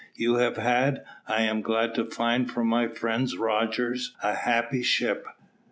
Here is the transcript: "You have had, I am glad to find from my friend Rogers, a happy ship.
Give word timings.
"You 0.15 0.37
have 0.37 0.57
had, 0.57 1.03
I 1.27 1.43
am 1.43 1.61
glad 1.61 1.93
to 1.93 2.05
find 2.05 2.49
from 2.49 2.65
my 2.65 2.87
friend 2.87 3.31
Rogers, 3.37 4.15
a 4.23 4.33
happy 4.33 4.81
ship. 4.81 5.27